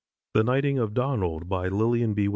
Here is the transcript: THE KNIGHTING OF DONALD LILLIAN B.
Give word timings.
THE 0.33 0.43
KNIGHTING 0.43 0.79
OF 0.79 0.95
DONALD 0.95 1.51
LILLIAN 1.51 2.15
B. 2.15 2.27